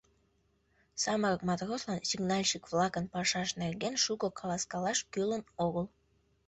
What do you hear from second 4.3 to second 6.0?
каласкалаш кӱлын огыл.